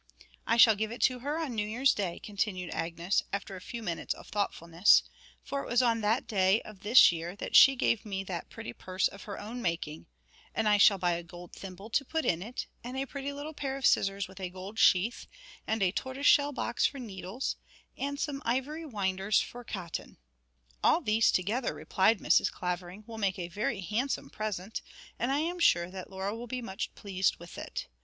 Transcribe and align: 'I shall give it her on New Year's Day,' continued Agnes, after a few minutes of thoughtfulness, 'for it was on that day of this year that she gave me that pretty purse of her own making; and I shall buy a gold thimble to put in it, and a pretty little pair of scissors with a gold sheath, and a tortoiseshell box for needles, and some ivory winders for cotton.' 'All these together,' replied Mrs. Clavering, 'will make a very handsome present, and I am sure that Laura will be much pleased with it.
'I 0.47 0.57
shall 0.57 0.73
give 0.75 0.91
it 0.91 1.05
her 1.05 1.37
on 1.37 1.53
New 1.53 1.67
Year's 1.67 1.93
Day,' 1.93 2.17
continued 2.17 2.71
Agnes, 2.71 3.21
after 3.31 3.55
a 3.55 3.61
few 3.61 3.83
minutes 3.83 4.15
of 4.15 4.27
thoughtfulness, 4.29 5.03
'for 5.43 5.61
it 5.63 5.67
was 5.69 5.83
on 5.83 6.01
that 6.01 6.25
day 6.25 6.59
of 6.63 6.79
this 6.79 7.11
year 7.11 7.35
that 7.35 7.55
she 7.55 7.75
gave 7.75 8.03
me 8.03 8.23
that 8.23 8.49
pretty 8.49 8.73
purse 8.73 9.07
of 9.07 9.25
her 9.25 9.39
own 9.39 9.61
making; 9.61 10.07
and 10.55 10.67
I 10.67 10.79
shall 10.79 10.97
buy 10.97 11.11
a 11.11 11.21
gold 11.23 11.53
thimble 11.53 11.91
to 11.91 12.03
put 12.03 12.25
in 12.25 12.41
it, 12.41 12.65
and 12.83 12.97
a 12.97 13.05
pretty 13.05 13.31
little 13.31 13.53
pair 13.53 13.77
of 13.77 13.85
scissors 13.85 14.27
with 14.27 14.39
a 14.39 14.49
gold 14.49 14.79
sheath, 14.79 15.27
and 15.67 15.83
a 15.83 15.91
tortoiseshell 15.91 16.51
box 16.53 16.83
for 16.87 16.97
needles, 16.97 17.55
and 17.95 18.19
some 18.19 18.41
ivory 18.43 18.87
winders 18.87 19.39
for 19.39 19.63
cotton.' 19.63 20.17
'All 20.83 21.01
these 21.01 21.31
together,' 21.31 21.75
replied 21.75 22.17
Mrs. 22.17 22.51
Clavering, 22.51 23.03
'will 23.05 23.19
make 23.19 23.37
a 23.37 23.49
very 23.49 23.81
handsome 23.81 24.31
present, 24.31 24.81
and 25.19 25.31
I 25.31 25.41
am 25.41 25.59
sure 25.59 25.91
that 25.91 26.09
Laura 26.09 26.35
will 26.35 26.47
be 26.47 26.59
much 26.63 26.91
pleased 26.95 27.35
with 27.35 27.55
it. 27.59 27.85